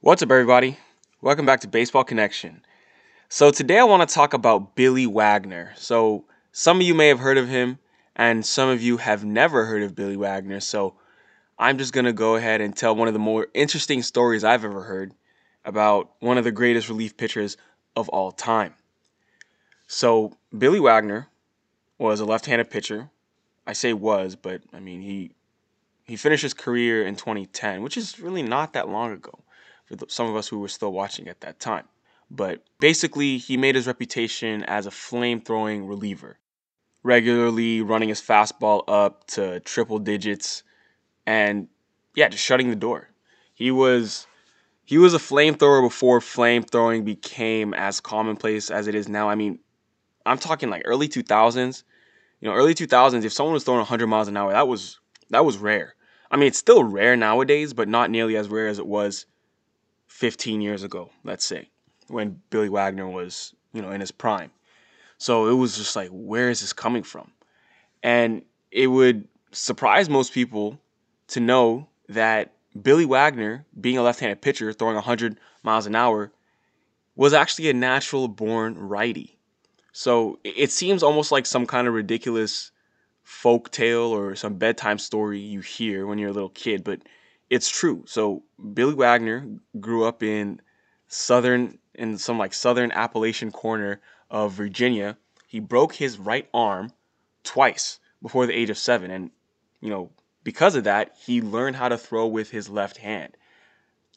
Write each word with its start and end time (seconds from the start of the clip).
What's 0.00 0.22
up, 0.22 0.30
everybody? 0.30 0.78
Welcome 1.22 1.44
back 1.44 1.58
to 1.62 1.66
Baseball 1.66 2.04
Connection. 2.04 2.62
So, 3.28 3.50
today 3.50 3.80
I 3.80 3.82
want 3.82 4.08
to 4.08 4.14
talk 4.14 4.32
about 4.32 4.76
Billy 4.76 5.08
Wagner. 5.08 5.72
So, 5.76 6.24
some 6.52 6.76
of 6.76 6.86
you 6.86 6.94
may 6.94 7.08
have 7.08 7.18
heard 7.18 7.36
of 7.36 7.48
him, 7.48 7.80
and 8.14 8.46
some 8.46 8.68
of 8.68 8.80
you 8.80 8.98
have 8.98 9.24
never 9.24 9.64
heard 9.64 9.82
of 9.82 9.96
Billy 9.96 10.16
Wagner. 10.16 10.60
So, 10.60 10.94
I'm 11.58 11.78
just 11.78 11.92
going 11.92 12.04
to 12.04 12.12
go 12.12 12.36
ahead 12.36 12.60
and 12.60 12.76
tell 12.76 12.94
one 12.94 13.08
of 13.08 13.12
the 13.12 13.18
more 13.18 13.48
interesting 13.54 14.04
stories 14.04 14.44
I've 14.44 14.64
ever 14.64 14.84
heard 14.84 15.14
about 15.64 16.12
one 16.20 16.38
of 16.38 16.44
the 16.44 16.52
greatest 16.52 16.88
relief 16.88 17.16
pitchers 17.16 17.56
of 17.96 18.08
all 18.10 18.30
time. 18.30 18.74
So, 19.88 20.36
Billy 20.56 20.78
Wagner 20.78 21.26
was 21.98 22.20
a 22.20 22.24
left-handed 22.24 22.70
pitcher. 22.70 23.10
I 23.66 23.72
say 23.72 23.92
was, 23.94 24.36
but 24.36 24.62
I 24.72 24.78
mean 24.78 25.00
he 25.00 25.32
he 26.04 26.14
finished 26.14 26.44
his 26.44 26.54
career 26.54 27.04
in 27.04 27.16
2010, 27.16 27.82
which 27.82 27.96
is 27.96 28.20
really 28.20 28.44
not 28.44 28.74
that 28.74 28.88
long 28.88 29.10
ago 29.10 29.40
for 29.88 29.96
some 30.08 30.28
of 30.28 30.36
us 30.36 30.48
who 30.48 30.58
were 30.58 30.68
still 30.68 30.92
watching 30.92 31.28
at 31.28 31.40
that 31.40 31.60
time. 31.60 31.84
But 32.30 32.62
basically, 32.78 33.38
he 33.38 33.56
made 33.56 33.74
his 33.74 33.86
reputation 33.86 34.62
as 34.64 34.86
a 34.86 34.90
flame-throwing 34.90 35.86
reliever, 35.86 36.38
regularly 37.02 37.80
running 37.80 38.10
his 38.10 38.20
fastball 38.20 38.84
up 38.86 39.26
to 39.28 39.60
triple 39.60 39.98
digits 39.98 40.62
and 41.26 41.68
yeah, 42.14 42.28
just 42.28 42.44
shutting 42.44 42.68
the 42.70 42.76
door. 42.76 43.08
He 43.54 43.70
was 43.70 44.26
he 44.84 44.98
was 44.98 45.14
a 45.14 45.18
flamethrower 45.18 45.82
before 45.82 46.20
flamethrowing 46.20 47.04
became 47.04 47.74
as 47.74 48.00
commonplace 48.00 48.70
as 48.70 48.86
it 48.86 48.94
is 48.94 49.08
now. 49.08 49.28
I 49.28 49.34
mean, 49.34 49.58
I'm 50.24 50.38
talking 50.38 50.70
like 50.70 50.82
early 50.84 51.08
2000s. 51.08 51.82
You 52.40 52.48
know, 52.48 52.54
early 52.54 52.74
2000s, 52.74 53.24
if 53.24 53.32
someone 53.32 53.54
was 53.54 53.64
throwing 53.64 53.80
100 53.80 54.06
miles 54.06 54.28
an 54.28 54.36
hour, 54.36 54.52
that 54.52 54.68
was 54.68 55.00
that 55.30 55.44
was 55.44 55.58
rare. 55.58 55.94
I 56.30 56.36
mean, 56.36 56.48
it's 56.48 56.58
still 56.58 56.84
rare 56.84 57.16
nowadays, 57.16 57.72
but 57.72 57.88
not 57.88 58.10
nearly 58.10 58.36
as 58.36 58.48
rare 58.48 58.68
as 58.68 58.78
it 58.78 58.86
was 58.86 59.26
15 60.08 60.60
years 60.60 60.82
ago, 60.82 61.10
let's 61.24 61.44
say, 61.44 61.68
when 62.08 62.40
Billy 62.50 62.68
Wagner 62.68 63.08
was, 63.08 63.54
you 63.72 63.80
know, 63.80 63.90
in 63.92 64.00
his 64.00 64.10
prime. 64.10 64.50
So 65.18 65.48
it 65.48 65.54
was 65.54 65.76
just 65.76 65.94
like, 65.96 66.08
where 66.10 66.50
is 66.50 66.60
this 66.60 66.72
coming 66.72 67.02
from? 67.02 67.30
And 68.02 68.42
it 68.70 68.88
would 68.88 69.28
surprise 69.52 70.08
most 70.08 70.32
people 70.32 70.78
to 71.28 71.40
know 71.40 71.88
that 72.08 72.52
Billy 72.80 73.04
Wagner, 73.04 73.66
being 73.80 73.98
a 73.98 74.02
left 74.02 74.20
handed 74.20 74.40
pitcher, 74.40 74.72
throwing 74.72 74.94
100 74.94 75.38
miles 75.62 75.86
an 75.86 75.94
hour, 75.94 76.32
was 77.16 77.34
actually 77.34 77.68
a 77.68 77.74
natural 77.74 78.28
born 78.28 78.78
righty. 78.78 79.36
So 79.92 80.38
it 80.44 80.70
seems 80.70 81.02
almost 81.02 81.32
like 81.32 81.46
some 81.46 81.66
kind 81.66 81.88
of 81.88 81.94
ridiculous 81.94 82.70
folk 83.24 83.70
tale 83.70 84.14
or 84.14 84.36
some 84.36 84.54
bedtime 84.54 84.98
story 84.98 85.40
you 85.40 85.60
hear 85.60 86.06
when 86.06 86.18
you're 86.18 86.30
a 86.30 86.32
little 86.32 86.48
kid, 86.48 86.84
but 86.84 87.00
it's 87.50 87.68
true. 87.68 88.04
So 88.06 88.42
Billy 88.74 88.94
Wagner 88.94 89.48
grew 89.80 90.04
up 90.04 90.22
in 90.22 90.60
southern 91.06 91.78
in 91.94 92.18
some 92.18 92.38
like 92.38 92.52
southern 92.52 92.92
Appalachian 92.92 93.50
corner 93.50 94.00
of 94.30 94.52
Virginia. 94.52 95.16
He 95.46 95.60
broke 95.60 95.94
his 95.94 96.18
right 96.18 96.48
arm 96.52 96.92
twice 97.42 97.98
before 98.22 98.46
the 98.46 98.56
age 98.56 98.70
of 98.70 98.78
7 98.78 99.10
and 99.10 99.30
you 99.80 99.90
know, 99.90 100.10
because 100.44 100.74
of 100.74 100.84
that, 100.84 101.14
he 101.24 101.40
learned 101.40 101.76
how 101.76 101.88
to 101.88 101.98
throw 101.98 102.26
with 102.26 102.50
his 102.50 102.68
left 102.68 102.96
hand. 102.96 103.36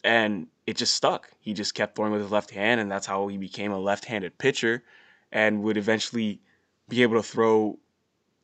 And 0.03 0.47
it 0.65 0.77
just 0.77 0.93
stuck. 0.93 1.29
He 1.39 1.53
just 1.53 1.75
kept 1.75 1.95
throwing 1.95 2.11
with 2.11 2.21
his 2.21 2.31
left 2.31 2.51
hand 2.51 2.81
and 2.81 2.91
that's 2.91 3.05
how 3.05 3.27
he 3.27 3.37
became 3.37 3.71
a 3.71 3.79
left-handed 3.79 4.37
pitcher 4.37 4.83
and 5.31 5.63
would 5.63 5.77
eventually 5.77 6.41
be 6.89 7.03
able 7.03 7.17
to 7.17 7.23
throw 7.23 7.77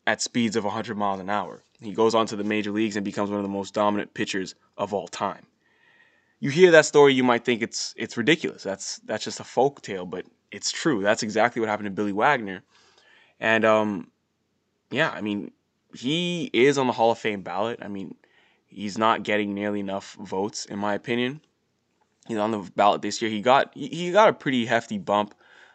at 0.05 0.21
speeds 0.21 0.55
of 0.55 0.63
100 0.63 0.95
miles 0.97 1.19
an 1.19 1.29
hour. 1.29 1.63
He 1.81 1.93
goes 1.93 2.15
on 2.15 2.25
to 2.27 2.35
the 2.35 2.43
major 2.43 2.71
leagues 2.71 2.95
and 2.95 3.05
becomes 3.05 3.29
one 3.29 3.39
of 3.39 3.43
the 3.43 3.49
most 3.49 3.73
dominant 3.73 4.13
pitchers 4.13 4.55
of 4.77 4.93
all 4.93 5.07
time. 5.07 5.45
You 6.39 6.49
hear 6.49 6.71
that 6.71 6.85
story, 6.85 7.13
you 7.13 7.23
might 7.23 7.45
think 7.45 7.61
it's 7.61 7.93
it's 7.97 8.17
ridiculous. 8.17 8.63
That's 8.63 8.97
that's 9.05 9.23
just 9.23 9.39
a 9.39 9.43
folk 9.43 9.81
tale, 9.81 10.05
but 10.05 10.25
it's 10.51 10.71
true. 10.71 11.01
That's 11.01 11.23
exactly 11.23 11.59
what 11.59 11.69
happened 11.69 11.87
to 11.87 11.91
Billy 11.91 12.11
Wagner. 12.11 12.63
And 13.39 13.65
um 13.65 14.11
yeah, 14.91 15.11
I 15.11 15.21
mean, 15.21 15.51
he 15.93 16.49
is 16.53 16.77
on 16.77 16.87
the 16.87 16.93
Hall 16.93 17.11
of 17.11 17.17
Fame 17.17 17.41
ballot. 17.41 17.79
I 17.81 17.87
mean, 17.87 18.15
he's 18.67 18.97
not 18.97 19.23
getting 19.23 19.53
nearly 19.53 19.79
enough 19.79 20.13
votes 20.19 20.65
in 20.65 20.79
my 20.79 20.93
opinion. 20.93 21.41
He's 22.27 22.37
on 22.37 22.51
the 22.51 22.69
ballot 22.75 23.01
this 23.01 23.21
year. 23.21 23.31
He 23.31 23.41
got 23.41 23.73
he 23.75 24.11
got 24.11 24.29
a 24.29 24.33
pretty 24.33 24.65
hefty 24.65 24.97
bump 24.97 25.33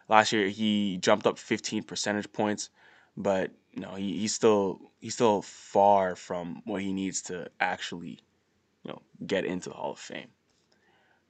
Last 0.09 0.33
year 0.33 0.47
he 0.49 0.97
jumped 0.97 1.25
up 1.25 1.37
15 1.37 1.83
percentage 1.83 2.31
points, 2.31 2.69
but 3.15 3.51
no, 3.75 3.95
he, 3.95 4.19
he's 4.19 4.33
still 4.33 4.79
he's 4.99 5.13
still 5.13 5.41
far 5.41 6.15
from 6.15 6.61
what 6.65 6.81
he 6.81 6.93
needs 6.93 7.21
to 7.23 7.49
actually, 7.59 8.19
you 8.83 8.91
know, 8.91 9.01
get 9.25 9.45
into 9.45 9.69
the 9.69 9.75
Hall 9.75 9.91
of 9.91 9.99
Fame. 9.99 10.27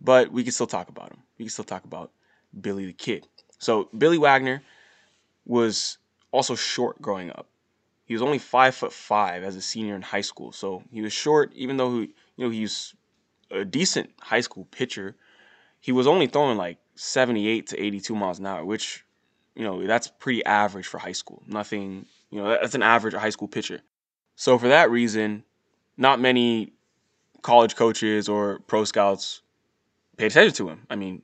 But 0.02 0.32
we 0.32 0.44
can 0.44 0.52
still 0.52 0.68
talk 0.68 0.90
about 0.90 1.12
him. 1.12 1.20
We 1.38 1.46
can 1.46 1.52
still 1.52 1.66
talk 1.66 1.86
about 1.86 2.12
Billy 2.60 2.86
the 2.86 2.94
Kid. 2.94 3.28
So 3.58 3.90
Billy 3.98 4.18
Wagner 4.18 4.62
was 5.46 5.98
also 6.32 6.56
short 6.56 7.02
growing 7.02 7.30
up. 7.30 7.48
He 8.06 8.14
was 8.14 8.22
only 8.22 8.40
five 8.40 8.76
foot 8.76 8.92
five 8.92 9.44
as 9.44 9.56
a 9.56 9.62
senior 9.62 9.96
in 9.96 10.02
high 10.02 10.22
school, 10.22 10.52
so 10.52 10.84
he 10.92 11.02
was 11.02 11.14
short. 11.14 11.54
Even 11.56 11.78
though 11.78 12.02
he, 12.02 12.14
you 12.36 12.46
know, 12.46 12.50
he 12.50 12.62
was 12.62 12.94
a 13.50 13.64
decent 13.64 14.10
high 14.20 14.42
school 14.42 14.66
pitcher, 14.72 15.16
he 15.80 15.92
was 15.92 16.08
only 16.08 16.28
throwing 16.28 16.58
like 16.58 16.80
78 16.96 17.68
to 17.68 17.82
82 17.82 18.16
miles 18.16 18.40
an 18.40 18.46
hour, 18.46 18.66
which, 18.66 19.06
you 19.56 19.64
know, 19.64 19.86
that's 19.86 20.08
pretty 20.08 20.44
average 20.46 20.88
for 20.88 20.98
high 20.98 21.12
school. 21.12 21.44
Nothing, 21.48 22.06
you 22.32 22.42
know, 22.42 22.50
that's 22.50 22.76
an 22.76 22.84
average 22.84 23.14
high 23.14 23.30
school 23.30 23.48
pitcher. 23.48 23.82
So 24.36 24.58
for 24.58 24.68
that 24.68 24.90
reason, 24.90 25.44
not 25.98 26.20
many 26.20 26.74
college 27.42 27.76
coaches 27.76 28.28
or 28.28 28.60
pro 28.68 28.84
scouts 28.84 29.42
paid 30.18 30.28
attention 30.28 30.56
to 30.56 30.70
him. 30.70 30.88
I 30.90 30.96
mean, 30.96 31.22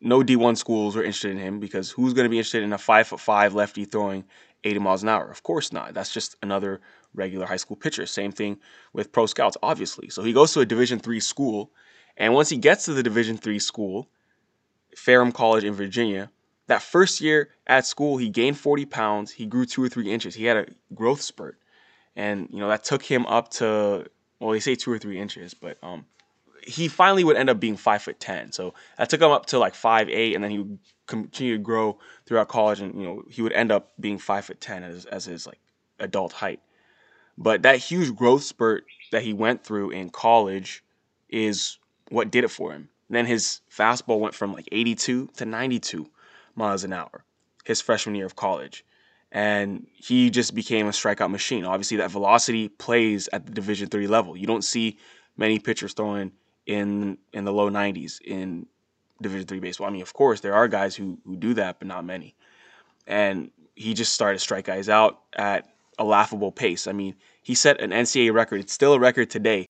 no 0.00 0.20
D1 0.20 0.56
schools 0.56 0.96
were 0.96 1.02
interested 1.02 1.30
in 1.30 1.38
him 1.38 1.60
because 1.60 1.90
who's 1.90 2.12
going 2.12 2.24
to 2.24 2.30
be 2.30 2.38
interested 2.38 2.62
in 2.62 2.72
a 2.72 2.78
five 2.78 3.06
foot 3.06 3.20
five 3.20 3.54
lefty 3.54 3.84
throwing 3.84 4.24
80 4.64 4.78
miles 4.80 5.02
an 5.02 5.08
hour? 5.08 5.30
Of 5.30 5.42
course 5.42 5.72
not. 5.72 5.94
That's 5.94 6.12
just 6.12 6.36
another 6.42 6.80
regular 7.14 7.46
high 7.46 7.56
school 7.56 7.76
pitcher. 7.76 8.06
Same 8.06 8.32
thing 8.32 8.58
with 8.92 9.12
pro 9.12 9.26
scouts, 9.26 9.56
obviously. 9.62 10.08
So 10.08 10.22
he 10.22 10.32
goes 10.32 10.52
to 10.54 10.60
a 10.60 10.66
Division 10.66 10.98
three 10.98 11.20
school, 11.20 11.70
and 12.16 12.34
once 12.34 12.48
he 12.48 12.56
gets 12.56 12.84
to 12.86 12.92
the 12.92 13.02
Division 13.02 13.36
three 13.36 13.58
school, 13.58 14.08
Ferrum 14.96 15.32
College 15.32 15.64
in 15.64 15.74
Virginia. 15.74 16.30
That 16.66 16.82
first 16.82 17.20
year 17.20 17.50
at 17.66 17.86
school, 17.86 18.16
he 18.16 18.30
gained 18.30 18.58
40 18.58 18.86
pounds. 18.86 19.30
He 19.30 19.46
grew 19.46 19.66
two 19.66 19.82
or 19.82 19.88
three 19.88 20.10
inches. 20.10 20.34
He 20.34 20.44
had 20.44 20.56
a 20.56 20.66
growth 20.94 21.20
spurt, 21.20 21.58
and 22.16 22.48
you 22.50 22.58
know 22.58 22.68
that 22.68 22.84
took 22.84 23.02
him 23.02 23.26
up 23.26 23.50
to 23.52 24.06
well, 24.40 24.52
they 24.52 24.60
say 24.60 24.74
two 24.74 24.90
or 24.90 24.98
three 24.98 25.18
inches, 25.20 25.54
but 25.54 25.78
um, 25.82 26.06
he 26.66 26.88
finally 26.88 27.24
would 27.24 27.36
end 27.36 27.50
up 27.50 27.60
being 27.60 27.76
five 27.76 28.02
foot 28.02 28.18
ten. 28.18 28.52
So 28.52 28.74
that 28.98 29.10
took 29.10 29.20
him 29.20 29.30
up 29.30 29.46
to 29.46 29.58
like 29.58 29.74
five 29.74 30.08
eight, 30.08 30.34
and 30.34 30.42
then 30.42 30.50
he 30.50 30.58
would 30.58 30.78
continue 31.06 31.56
to 31.56 31.62
grow 31.62 31.98
throughout 32.26 32.48
college, 32.48 32.80
and 32.80 32.94
you 32.98 33.06
know 33.06 33.22
he 33.30 33.42
would 33.42 33.52
end 33.52 33.70
up 33.70 33.92
being 34.00 34.18
five 34.18 34.46
foot 34.46 34.60
ten 34.60 34.82
as 34.82 35.04
as 35.06 35.26
his 35.26 35.46
like 35.46 35.60
adult 35.98 36.32
height. 36.32 36.60
But 37.36 37.62
that 37.62 37.78
huge 37.78 38.14
growth 38.14 38.42
spurt 38.42 38.84
that 39.12 39.22
he 39.22 39.32
went 39.32 39.64
through 39.64 39.90
in 39.90 40.10
college 40.10 40.84
is 41.28 41.78
what 42.10 42.30
did 42.30 42.44
it 42.44 42.50
for 42.50 42.72
him. 42.72 42.88
Then 43.10 43.26
his 43.26 43.60
fastball 43.70 44.20
went 44.20 44.34
from 44.34 44.52
like 44.52 44.68
82 44.72 45.28
to 45.36 45.44
92 45.44 46.08
miles 46.56 46.84
an 46.84 46.92
hour 46.92 47.24
his 47.64 47.80
freshman 47.80 48.14
year 48.14 48.26
of 48.26 48.36
college. 48.36 48.84
And 49.32 49.86
he 49.94 50.30
just 50.30 50.54
became 50.54 50.86
a 50.86 50.90
strikeout 50.90 51.30
machine. 51.30 51.64
Obviously, 51.64 51.96
that 51.96 52.10
velocity 52.10 52.68
plays 52.68 53.28
at 53.32 53.46
the 53.46 53.52
Division 53.52 53.88
three 53.88 54.06
level. 54.06 54.36
You 54.36 54.46
don't 54.46 54.62
see 54.62 54.98
many 55.36 55.58
pitchers 55.58 55.92
throwing 55.92 56.32
in 56.66 57.18
in 57.32 57.44
the 57.44 57.52
low 57.52 57.68
90s 57.68 58.20
in 58.20 58.66
Division 59.20 59.46
three 59.46 59.58
baseball. 59.58 59.88
I 59.88 59.90
mean, 59.90 60.02
of 60.02 60.12
course, 60.12 60.40
there 60.40 60.54
are 60.54 60.68
guys 60.68 60.94
who 60.94 61.18
who 61.24 61.36
do 61.36 61.54
that, 61.54 61.80
but 61.80 61.88
not 61.88 62.04
many. 62.04 62.36
And 63.06 63.50
he 63.74 63.92
just 63.92 64.12
started 64.12 64.36
to 64.38 64.40
strike 64.40 64.66
guys 64.66 64.88
out 64.88 65.20
at 65.32 65.68
a 65.98 66.04
laughable 66.04 66.52
pace. 66.52 66.86
I 66.86 66.92
mean, 66.92 67.16
he 67.42 67.56
set 67.56 67.80
an 67.80 67.90
NCAA 67.90 68.32
record. 68.32 68.60
It's 68.60 68.72
still 68.72 68.92
a 68.92 69.00
record 69.00 69.30
today 69.30 69.66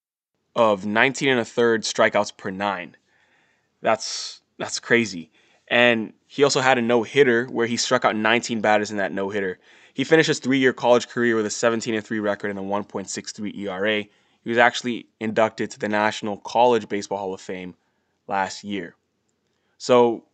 of 0.55 0.85
19 0.85 1.31
and 1.31 1.41
a 1.41 1.45
third 1.45 1.83
strikeouts 1.83 2.37
per 2.37 2.51
nine 2.51 2.97
that's 3.85 4.41
that's 4.59 4.81
crazy. 4.81 5.31
And 5.69 6.13
he 6.27 6.45
also 6.45 6.61
had 6.61 6.79
a 6.79 6.83
no 6.83 7.03
hitter 7.03 7.47
where 7.47 7.67
he 7.67 7.77
struck 7.77 8.05
out 8.05 8.17
19 8.17 8.61
batters 8.61 8.91
in 8.91 8.99
that 8.99 9.13
no 9.13 9.31
hitter. 9.31 9.59
He 9.95 10.05
finished 10.05 10.27
his 10.27 10.41
three 10.41 10.59
year 10.59 10.73
college 10.73 11.09
career 11.09 11.37
with 11.37 11.47
a 11.47 11.51
17 11.51 12.01
3 12.01 12.19
record 12.19 12.51
and 12.51 12.59
a 12.59 12.63
1.63 12.63 13.57
ERA. 13.59 14.03
He 14.43 14.51
was 14.51 14.59
actually 14.59 15.07
inducted 15.21 15.71
to 15.71 15.79
the 15.79 15.89
National 15.89 16.37
College 16.37 16.89
Baseball 16.89 17.19
Hall 17.19 17.35
of 17.35 17.41
Fame 17.41 17.75
last 18.27 18.63
year. 18.63 18.95
So, 19.79 20.25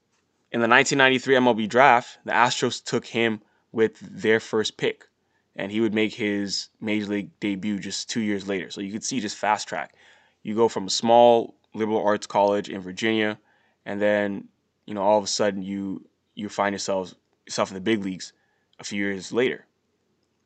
in 0.52 0.60
the 0.60 0.68
1993 0.68 1.36
MLB 1.36 1.68
draft, 1.68 2.18
the 2.24 2.32
Astros 2.32 2.82
took 2.82 3.06
him 3.06 3.40
with 3.70 4.00
their 4.00 4.40
first 4.40 4.76
pick, 4.76 5.06
and 5.54 5.70
he 5.70 5.80
would 5.80 5.94
make 5.94 6.12
his 6.12 6.70
major 6.80 7.06
league 7.06 7.30
debut 7.38 7.78
just 7.78 8.10
two 8.10 8.20
years 8.20 8.48
later. 8.48 8.70
So, 8.70 8.80
you 8.80 8.90
could 8.90 9.04
see 9.04 9.20
just 9.20 9.36
fast 9.36 9.68
track. 9.68 9.94
You 10.42 10.56
go 10.56 10.68
from 10.68 10.86
a 10.86 10.90
small 10.90 11.54
liberal 11.74 12.04
arts 12.04 12.26
college 12.26 12.68
in 12.68 12.80
Virginia, 12.80 13.38
and 13.86 14.00
then 14.00 14.48
you 14.90 14.94
know 14.96 15.02
all 15.02 15.18
of 15.18 15.24
a 15.24 15.28
sudden 15.28 15.62
you 15.62 16.04
you 16.34 16.48
find 16.48 16.74
yourself 16.74 17.14
yourself 17.46 17.70
in 17.70 17.74
the 17.74 17.80
big 17.80 18.04
leagues 18.04 18.32
a 18.80 18.84
few 18.84 18.98
years 18.98 19.32
later, 19.32 19.64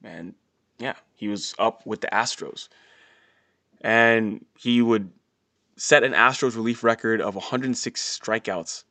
and 0.04 0.34
yeah, 0.78 0.96
he 1.14 1.28
was 1.28 1.54
up 1.58 1.86
with 1.86 2.02
the 2.02 2.08
Astros, 2.08 2.68
and 3.80 4.44
he 4.58 4.82
would 4.82 5.10
set 5.76 6.04
an 6.04 6.12
Astros 6.12 6.56
relief 6.56 6.84
record 6.84 7.22
of 7.22 7.34
106 7.34 8.20
strikeouts 8.22 8.84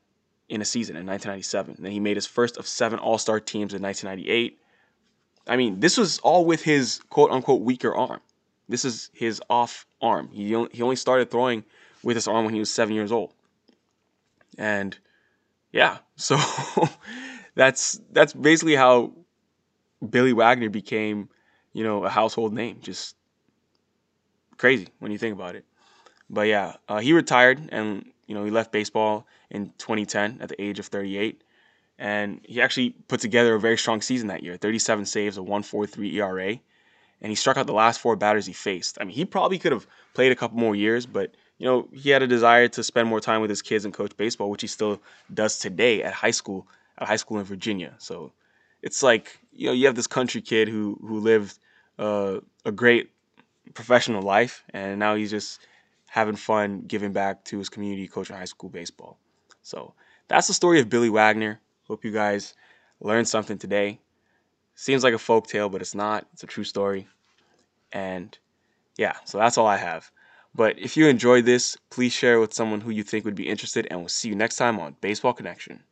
in 0.50 0.60
a 0.60 0.66
season 0.66 0.96
in 0.96 1.06
1997. 1.06 1.76
And 1.76 1.86
then 1.86 1.92
he 1.92 2.00
made 2.00 2.18
his 2.18 2.26
first 2.26 2.58
of 2.58 2.66
seven 2.66 2.98
All 2.98 3.20
Star 3.20 3.40
teams 3.40 3.76
in 3.76 3.82
1998. 3.84 4.60
I 5.46 5.56
mean, 5.56 5.82
this 5.82 5.98
was 5.98 6.18
all 6.20 6.46
with 6.46 6.64
his 6.64 7.00
quote 7.12 7.30
unquote 7.30 7.62
weaker 7.62 7.94
arm. 7.94 8.22
This 8.68 8.86
is 8.86 9.12
his 9.14 9.40
off 9.52 9.86
arm. 10.02 10.30
He 10.34 10.56
only, 10.56 10.70
he 10.74 10.82
only 10.82 10.96
started 10.96 11.30
throwing 11.30 11.64
with 12.02 12.16
his 12.16 12.28
arm 12.28 12.46
when 12.46 12.56
he 12.56 12.60
was 12.60 12.72
seven 12.72 12.96
years 12.96 13.12
old. 13.12 13.34
And 14.58 14.98
yeah, 15.74 15.98
so 16.16 16.38
that's 17.56 18.00
that's 18.12 18.32
basically 18.32 18.76
how 18.76 19.12
Billy 20.08 20.32
Wagner 20.32 20.70
became, 20.70 21.30
you 21.74 21.84
know, 21.84 22.06
a 22.06 22.10
household 22.10 22.54
name. 22.54 22.78
Just 22.82 23.16
crazy 24.58 24.88
when 25.00 25.12
you 25.12 25.18
think 25.18 25.36
about 25.36 25.56
it. 25.56 25.66
But 26.30 26.48
yeah, 26.48 26.76
uh, 26.88 27.00
he 27.00 27.12
retired 27.12 27.70
and 27.72 28.06
you 28.28 28.36
know 28.36 28.46
he 28.46 28.52
left 28.52 28.72
baseball 28.72 29.28
in 29.50 29.74
2010 29.80 30.38
at 30.42 30.50
the 30.50 30.62
age 30.62 30.80
of 30.80 30.86
38, 30.86 31.44
and 31.98 32.40
he 32.44 32.62
actually 32.62 32.92
put 33.08 33.20
together 33.20 33.56
a 33.56 33.60
very 33.60 33.78
strong 33.78 34.02
season 34.02 34.28
that 34.28 34.44
year. 34.44 34.58
37 34.58 35.06
saves, 35.06 35.38
a 35.38 35.42
1.43 35.42 36.14
ERA, 36.14 36.50
and 37.22 37.30
he 37.30 37.36
struck 37.36 37.58
out 37.58 37.66
the 37.66 37.74
last 37.74 38.00
four 38.00 38.16
batters 38.16 38.46
he 38.46 38.54
faced. 38.54 39.00
I 39.02 39.06
mean, 39.06 39.16
he 39.16 39.26
probably 39.26 39.58
could 39.58 39.72
have 39.72 39.88
played 40.14 40.32
a 40.32 40.36
couple 40.36 40.58
more 40.58 40.76
years, 40.76 41.08
but 41.08 41.36
you 41.58 41.66
know 41.66 41.88
he 41.94 42.10
had 42.10 42.22
a 42.24 42.28
desire 42.28 42.68
to 42.70 42.84
spend 42.84 43.08
more 43.08 43.20
time 43.22 43.42
with 43.42 43.50
his 43.50 43.62
kids 43.62 43.86
and 43.86 43.94
coach 43.94 44.16
baseball, 44.18 44.50
which 44.50 44.62
he 44.62 44.68
still 44.68 45.02
does 45.34 45.60
today 45.60 46.04
at 46.04 46.14
high 46.14 46.32
school 46.32 46.68
at 46.98 47.08
high 47.08 47.16
school 47.16 47.40
in 47.40 47.46
Virginia. 47.46 47.94
So 47.98 48.32
it's 48.82 49.04
like 49.04 49.40
you 49.52 49.68
know 49.68 49.74
you 49.74 49.86
have 49.86 49.96
this 49.96 50.08
country 50.08 50.42
kid 50.42 50.68
who 50.68 50.98
who 51.02 51.20
lived 51.20 51.58
uh, 52.00 52.40
a 52.66 52.72
great 52.72 53.12
professional 53.74 54.22
life, 54.22 54.64
and 54.74 55.00
now 55.00 55.16
he's 55.16 55.32
just 55.32 55.60
having 56.08 56.36
fun 56.36 56.84
giving 56.88 57.14
back 57.14 57.44
to 57.46 57.58
his 57.58 57.70
community 57.70 58.08
coaching 58.08 58.36
high 58.36 58.46
school 58.46 58.70
baseball. 58.70 59.18
So 59.64 59.94
that's 60.28 60.48
the 60.48 60.54
story 60.54 60.80
of 60.80 60.90
Billy 60.90 61.10
Wagner. 61.10 61.60
Hope 61.88 62.06
you 62.06 62.12
guys 62.12 62.54
learned 63.00 63.28
something 63.28 63.58
today. 63.58 64.00
Seems 64.76 65.04
like 65.04 65.14
a 65.14 65.20
folk 65.20 65.48
tale, 65.48 65.70
but 65.70 65.82
it's 65.82 65.96
not. 65.96 66.28
It's 66.34 66.44
a 66.44 66.48
true 66.48 66.64
story. 66.64 67.08
And 67.92 68.38
yeah, 68.98 69.14
so 69.26 69.38
that's 69.38 69.58
all 69.58 69.68
I 69.68 69.78
have. 69.78 70.12
But 70.56 70.78
if 70.78 70.96
you 70.96 71.08
enjoyed 71.08 71.46
this, 71.46 71.78
please 71.90 72.14
share 72.14 72.36
it 72.36 72.40
with 72.40 72.54
someone 72.54 72.82
who 72.82 72.92
you 72.92 73.04
think 73.04 73.26
would 73.26 73.36
be 73.36 73.50
interested, 73.50 73.88
and 73.90 74.00
we'll 74.00 74.10
see 74.10 74.30
you 74.30 74.36
next 74.36 74.56
time 74.58 74.80
on 74.80 74.98
Baseball 75.02 75.34
Connection. 75.34 75.84